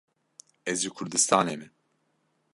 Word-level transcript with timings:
Ez 0.71 0.77
ji 0.83 0.89
Kurdistanê 0.95 1.55
me 1.59 1.67